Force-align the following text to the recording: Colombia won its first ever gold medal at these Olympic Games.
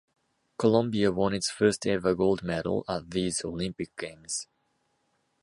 Colombia 0.57 1.11
won 1.11 1.31
its 1.31 1.51
first 1.51 1.85
ever 1.85 2.15
gold 2.15 2.41
medal 2.41 2.83
at 2.89 3.11
these 3.11 3.45
Olympic 3.45 3.95
Games. 3.97 4.47